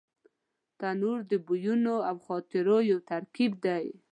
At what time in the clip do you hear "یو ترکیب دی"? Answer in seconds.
2.91-3.85